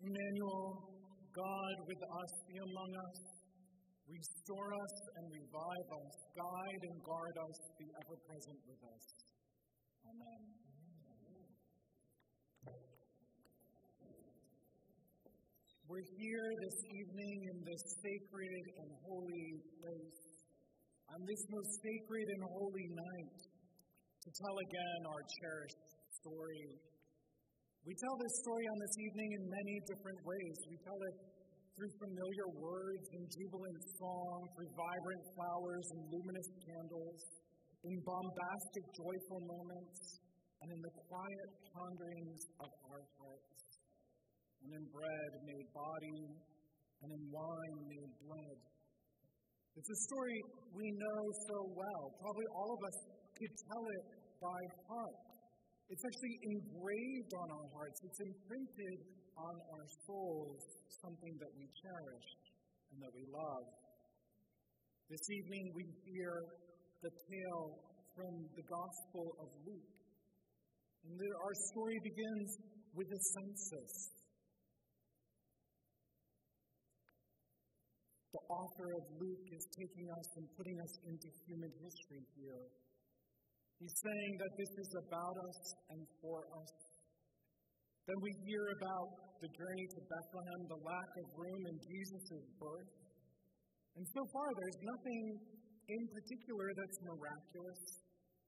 [0.00, 0.96] Emmanuel,
[1.36, 3.18] God with us, be among us.
[4.08, 6.12] Restore us and revive us.
[6.32, 7.56] Guide and guard us.
[7.76, 9.04] Be ever present with us.
[10.08, 10.40] Amen.
[15.84, 19.48] We're here this evening in this sacred and holy
[19.84, 20.22] place,
[21.12, 23.38] on this most sacred and holy night,
[24.22, 25.82] to tell again our cherished
[26.24, 26.89] story
[27.88, 30.56] we tell this story on this evening in many different ways.
[30.68, 31.16] We tell it
[31.72, 37.20] through familiar words and jubilant song, through vibrant flowers and luminous candles,
[37.88, 39.96] in bombastic, joyful moments,
[40.60, 43.64] and in the quiet ponderings of our hearts,
[44.60, 46.20] and in bread made body,
[47.00, 48.58] and in wine made blood.
[49.80, 50.38] It's a story
[50.76, 52.04] we know so well.
[52.20, 52.98] Probably all of us
[53.40, 54.04] could tell it
[54.36, 55.29] by heart.
[55.90, 58.98] It's actually engraved on our hearts, it's imprinted
[59.34, 60.62] on our souls,
[61.02, 62.28] something that we cherish
[62.94, 63.66] and that we love.
[65.10, 66.46] This evening we hear
[67.02, 67.74] the tale
[68.14, 69.90] from the Gospel of Luke.
[71.10, 72.54] And our story begins
[72.94, 74.14] with a census.
[78.30, 82.70] The author of Luke is taking us and putting us into human history here.
[83.80, 86.72] He's saying that this is about us and for us.
[88.04, 89.08] Then we hear about
[89.40, 92.92] the journey to Bethlehem, the lack of room in Jesus' birth.
[93.96, 95.24] And so far, there's nothing
[95.88, 97.80] in particular that's miraculous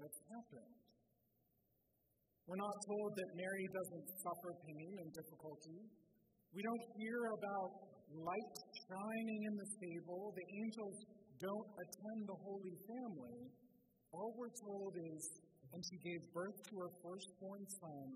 [0.00, 0.74] that's happened.
[2.48, 5.78] We're not told that Mary doesn't suffer pain and difficulty.
[6.56, 7.70] We don't hear about
[8.16, 8.56] light
[8.88, 10.32] shining in the stable.
[10.32, 10.96] The angels
[11.36, 13.67] don't attend the Holy Family.
[14.12, 15.22] All we're told is,
[15.72, 18.08] and she gave birth to her firstborn son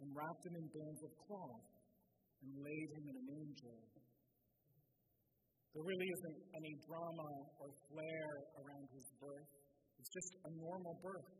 [0.00, 1.66] and wrapped him in bands of cloth
[2.42, 3.78] and laid him in a manger.
[5.74, 8.28] There really isn't any drama or flair
[8.62, 9.50] around his birth.
[9.98, 11.34] It's just a normal birth,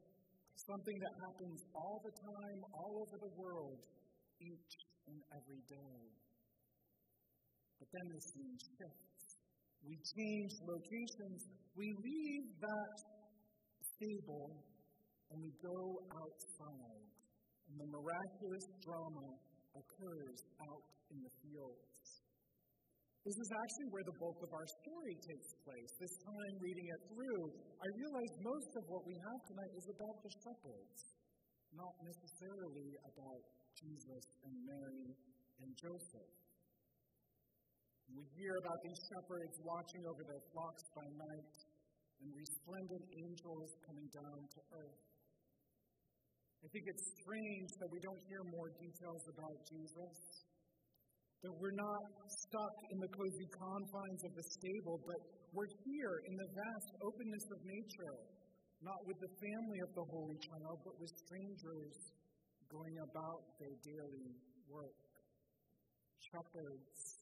[0.59, 3.79] something that happens all the time, all over the world,
[4.43, 4.73] each
[5.07, 6.03] and every day.
[7.79, 9.39] But then the scene shifts.
[9.87, 11.41] We change locations.
[11.79, 12.95] We leave that
[13.97, 14.75] stable
[15.31, 15.81] and we go
[16.15, 17.07] outside,
[17.67, 19.27] and the miraculous drama
[19.75, 22.07] occurs out in the fields.
[23.25, 25.91] This is actually where the bulk of our story takes place.
[25.97, 27.43] This time reading it through,
[27.81, 30.99] I realize most of what we have tonight is about the shepherds,
[31.73, 33.43] not necessarily about
[33.81, 35.09] Jesus and Mary
[35.65, 36.33] and Joseph.
[38.13, 41.57] We hear about these shepherds watching over their flocks by night
[42.25, 45.05] and resplendent angels coming down to earth.
[46.65, 50.17] I think it's strange that we don't hear more details about Jesus,
[51.45, 55.21] that we're not stuck in the cozy confines of the stable, but
[55.53, 58.17] we're here in the vast openness of nature,
[58.81, 61.95] not with the family of the Holy Child, but with strangers
[62.73, 64.33] going about their daily
[64.73, 64.97] work.
[66.33, 67.14] Shepherds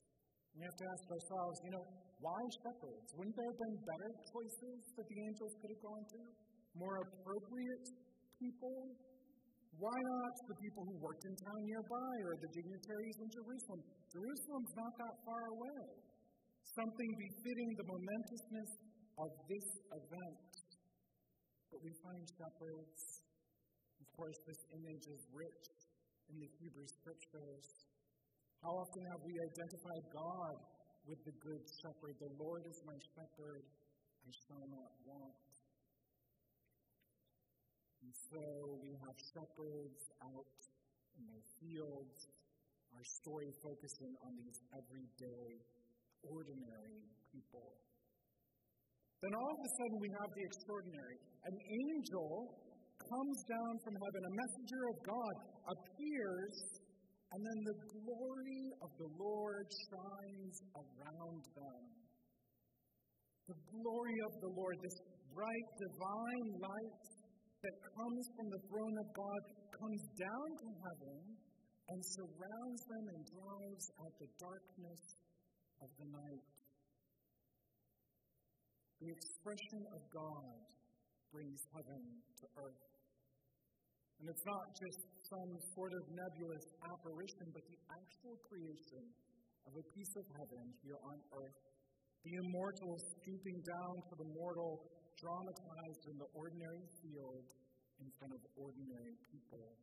[0.57, 1.85] we have to ask ourselves, you know,
[2.21, 3.09] why shepherds?
[3.19, 6.21] Wouldn't there have been better choices that the angels could have gone to?
[6.79, 7.87] More appropriate
[8.39, 8.79] people?
[9.81, 13.81] Why not the people who worked in town nearby or the dignitaries in Jerusalem?
[14.12, 15.83] Jerusalem's not that far away.
[16.77, 18.71] Something befitting the momentousness
[19.19, 20.53] of this event.
[21.73, 23.01] But we find shepherds.
[23.99, 25.65] Of course, this image is rich
[26.31, 27.92] in the Hebrew scriptures.
[28.62, 30.55] How often have we identified God
[31.11, 32.15] with the Good Shepherd?
[32.23, 33.67] The Lord is my shepherd,
[34.23, 35.34] I shall not want.
[38.06, 38.43] And so
[38.87, 40.59] we have shepherds out
[41.19, 42.19] in their fields,
[42.95, 45.49] our story focusing on these everyday,
[46.23, 47.03] ordinary
[47.34, 47.67] people.
[49.27, 51.19] Then all of a sudden we have the extraordinary.
[51.50, 52.31] An angel
[53.11, 55.34] comes down from heaven, a messenger of God
[55.67, 56.81] appears
[57.32, 61.82] and then the glory of the Lord shines around them.
[63.49, 64.99] The glory of the Lord, this
[65.32, 67.05] bright divine light
[67.64, 69.40] that comes from the throne of God,
[69.73, 71.20] comes down to heaven
[71.88, 75.02] and surrounds them and drives out the darkness
[75.81, 76.44] of the night.
[79.00, 80.52] The expression of God
[81.32, 83.01] brings heaven to earth.
[84.23, 89.03] And it's not just some sort of nebulous apparition, but the actual creation
[89.67, 91.59] of a piece of heaven here on earth.
[92.23, 94.79] The immortal stooping down to the mortal,
[95.19, 97.43] dramatized in the ordinary field
[97.99, 99.75] in front of ordinary people.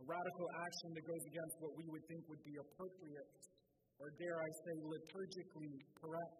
[0.00, 3.28] a radical action that goes against what we would think would be appropriate,
[3.98, 6.38] or dare I say, liturgically correct.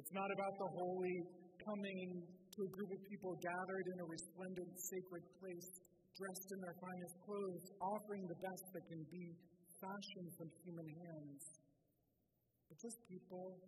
[0.00, 1.16] It's not about the holy
[1.60, 5.70] coming to a group of people gathered in a resplendent sacred place,
[6.14, 9.26] dressed in their finest clothes, offering the best that can be
[9.82, 11.42] fashioned from human hands.
[12.70, 13.58] But just people,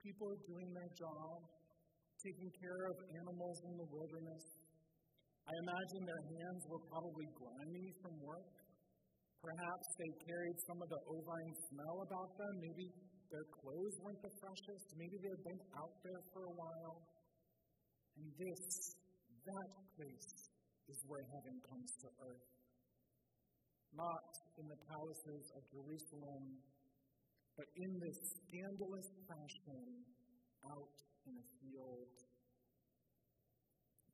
[0.00, 1.36] people doing their job,
[2.24, 4.44] taking care of animals in the wilderness.
[5.44, 8.52] I imagine their hands were probably grimy from work.
[9.44, 12.52] Perhaps they carried some of the ovine smell about them.
[12.58, 12.86] Maybe
[13.30, 14.86] their clothes weren't the freshest.
[14.96, 16.96] Maybe they had been out there for a while.
[18.18, 18.62] And this,
[19.46, 20.48] that place,
[20.88, 22.48] is where heaven comes to earth.
[23.92, 24.24] Not
[24.56, 26.44] in the palaces of Jerusalem,
[27.56, 29.84] but in this scandalous fashion
[30.64, 30.96] out
[31.28, 32.12] in a field.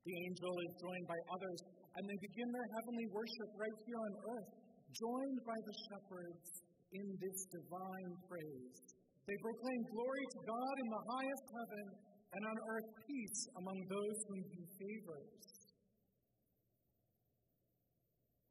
[0.05, 1.61] The angel is joined by others,
[1.97, 4.51] and they begin their heavenly worship right here on earth,
[4.93, 6.47] joined by the shepherds
[6.93, 8.77] in this divine praise.
[9.25, 11.87] They proclaim glory to God in the highest heaven,
[12.35, 15.47] and on earth peace among those whom he favors.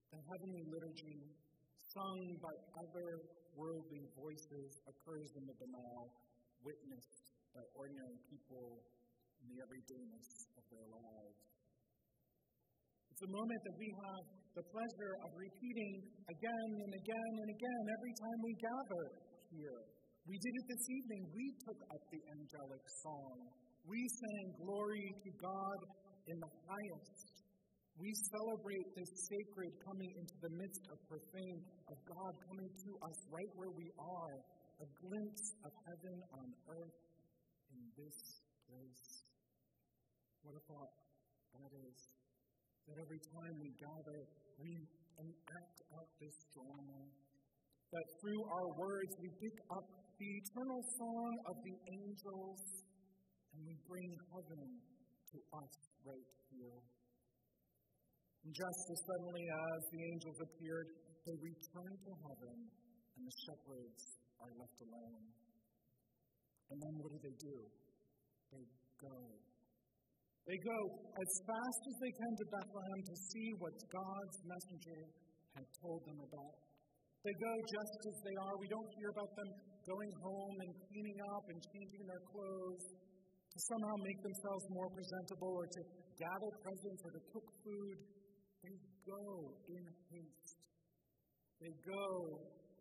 [0.07, 1.19] The heavenly liturgy,
[1.91, 3.09] sung by other
[3.59, 6.15] worldly voices, occurs in the banal,
[6.63, 8.79] witnessed by ordinary people
[9.43, 11.39] in the everydayness of their lives.
[13.11, 14.23] It's a moment that we have
[14.55, 15.93] the pleasure of repeating
[16.31, 19.03] again and again and again every time we gather
[19.51, 19.81] here.
[20.23, 21.21] We did it this evening.
[21.35, 23.62] We took up the angelic song.
[23.83, 25.79] We sang glory to God
[26.31, 27.43] in the highest.
[27.99, 31.59] We celebrate this sacred coming into the midst of profane,
[31.91, 34.35] of God coming to us right where we are,
[34.79, 36.99] a glimpse of heaven on earth
[37.75, 38.17] in this
[38.71, 39.05] place.
[40.47, 40.93] What a thought
[41.59, 41.99] that is.
[42.87, 44.19] That every time we gather,
[44.63, 44.71] we
[45.19, 47.01] enact out this drama.
[47.91, 49.85] That through our words, we pick up
[50.17, 52.59] the eternal song of the angels
[53.93, 54.65] bring heaven
[55.29, 56.81] to us right here.
[58.41, 60.89] And just as suddenly as the angels appeared,
[61.29, 62.57] they return to heaven
[63.13, 64.01] and the shepherds
[64.41, 65.23] are left alone.
[66.73, 67.57] And then what do they do?
[68.49, 68.65] They
[68.97, 69.17] go.
[70.49, 70.79] They go
[71.13, 75.01] as fast as they can to Bethlehem to see what God's messenger
[75.53, 76.57] had told them about.
[77.21, 78.57] They go just as they are.
[78.57, 79.49] We don't hear about them
[79.85, 83.02] going home and cleaning up and changing their clothes
[83.53, 85.81] to somehow make themselves more presentable or to
[86.17, 87.97] gather presents or to cook food.
[88.65, 90.57] They go in haste.
[91.61, 92.05] They go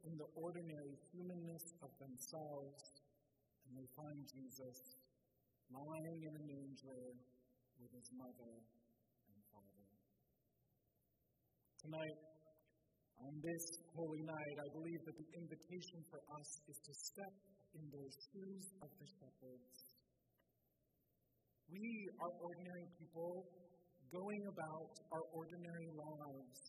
[0.08, 2.80] in the ordinary humanness of themselves
[3.68, 4.76] and they find Jesus
[5.68, 7.04] lying in a manger
[7.76, 8.52] with his mother
[9.28, 9.84] and father.
[11.84, 12.16] Tonight,
[13.20, 17.34] on this holy night, I believe that the invitation for us is to step
[17.76, 19.91] in those shoes of the shepherds.
[21.72, 23.48] We are ordinary people
[24.12, 26.60] going about our ordinary lives.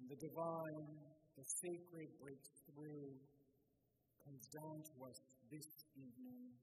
[0.00, 0.88] And the divine,
[1.36, 3.20] the sacred breaks through,
[4.24, 5.18] comes down to us
[5.52, 6.56] this evening.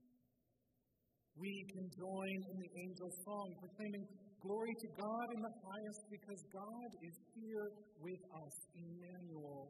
[1.38, 4.06] We can join in the angel's song, proclaiming
[4.42, 7.68] glory to God in the highest because God is here
[8.02, 9.70] with us, Emmanuel.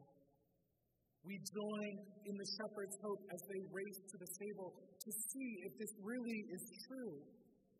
[1.24, 1.92] We join
[2.24, 6.40] in the shepherd's hope as they race to the stable to see if this really
[6.54, 7.14] is true.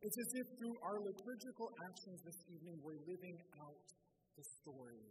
[0.02, 3.86] It's as if through our liturgical actions this evening we're living out
[4.36, 5.02] the story.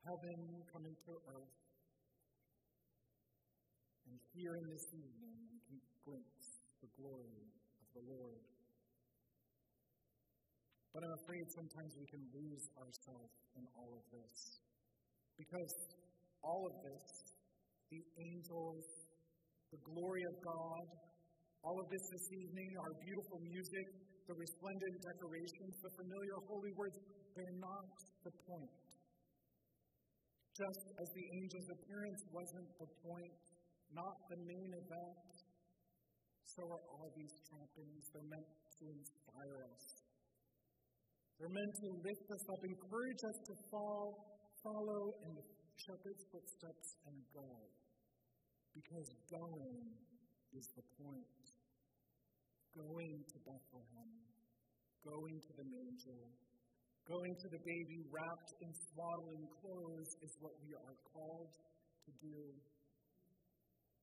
[0.00, 1.56] Heaven coming to earth,
[4.08, 6.46] and here in this evening, we can glimpse
[6.80, 7.44] the glory
[7.84, 8.40] of the Lord.
[10.96, 14.64] But I'm afraid sometimes we can lose ourselves in all of this.
[15.36, 15.72] Because
[16.42, 17.06] all of this,
[17.90, 18.84] the angels,
[19.70, 20.84] the glory of God,
[21.62, 23.86] all of this this evening, our beautiful music,
[24.26, 26.96] the resplendent decorations, the familiar holy words,
[27.36, 27.86] they're not
[28.24, 28.90] the point.
[30.56, 33.34] Just as the angel's appearance wasn't the point,
[33.92, 35.30] not the main event.
[36.44, 38.02] So are all these trappings.
[38.10, 39.84] They're meant to inspire us.
[41.38, 44.06] They're meant to lift us up, encourage us to fall,
[44.60, 45.34] follow and
[45.86, 47.48] shepherd's footsteps and go.
[48.76, 49.88] Because going
[50.52, 51.40] is the point.
[52.70, 54.12] Going to Bethlehem,
[55.02, 56.22] going to the manger,
[57.02, 61.50] going to the baby wrapped in swaddling clothes is what we are called
[62.06, 62.38] to do.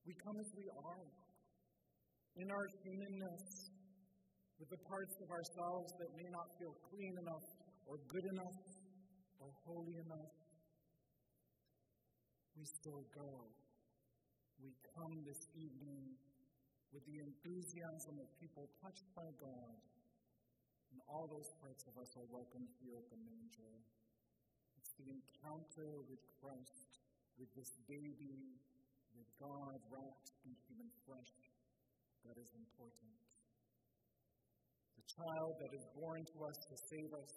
[0.04, 1.08] We come as we are,
[2.36, 3.44] in our humanness,
[4.60, 7.48] with the parts of ourselves that may not feel clean enough
[7.88, 8.58] or good enough,
[9.40, 10.32] or holy enough,
[12.58, 13.46] we still go.
[14.58, 16.18] We come this evening
[16.90, 19.78] with the enthusiasm of people touched by God,
[20.90, 23.74] and all those parts of us are welcome here at the manger.
[24.74, 26.98] It's the encounter with Christ,
[27.38, 28.58] with this baby,
[29.14, 31.34] with God wrapped in human flesh,
[32.26, 33.14] that is important.
[34.98, 37.32] The child that is born to us to save us,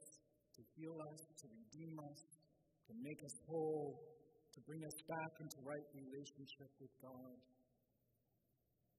[0.58, 2.20] to heal us, to redeem us,
[2.90, 4.11] to make us whole,
[4.52, 7.40] to bring us back into right relationship with God.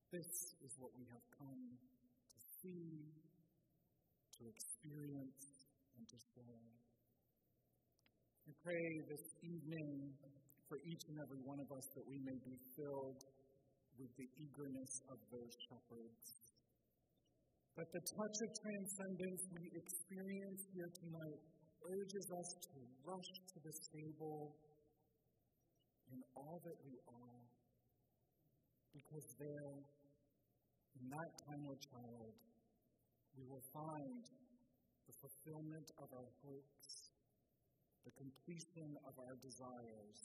[0.09, 0.32] This
[0.64, 3.04] is what we have come to see,
[4.37, 5.44] to experience,
[5.97, 6.68] and to share.
[8.49, 10.16] I pray this evening
[10.68, 13.21] for each and every one of us that we may be filled
[14.00, 16.25] with the eagerness of those shepherds.
[17.76, 21.40] That the touch of transcendence we experience here tonight
[21.85, 24.56] urges us to rush to the stable
[26.12, 27.40] in all that we are,
[28.92, 29.81] because there
[31.00, 32.37] in that tiny child,
[33.35, 34.23] we will find
[35.09, 37.11] the fulfillment of our hopes,
[38.04, 40.21] the completion of our desires,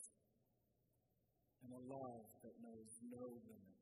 [1.63, 3.76] and a love that knows no limit.